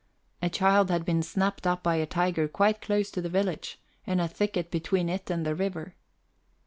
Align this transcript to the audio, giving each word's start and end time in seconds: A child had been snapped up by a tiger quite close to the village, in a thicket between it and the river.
A 0.41 0.49
child 0.49 0.89
had 0.89 1.05
been 1.05 1.21
snapped 1.21 1.67
up 1.67 1.83
by 1.83 1.97
a 1.97 2.07
tiger 2.07 2.47
quite 2.47 2.81
close 2.81 3.11
to 3.11 3.21
the 3.21 3.29
village, 3.29 3.79
in 4.07 4.19
a 4.19 4.27
thicket 4.27 4.71
between 4.71 5.09
it 5.09 5.29
and 5.29 5.45
the 5.45 5.53
river. 5.53 5.93